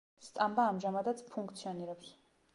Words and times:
სტამბა 0.27 0.65
ამჟამადაც 0.69 1.23
ფუნქციონირებს. 1.29 2.13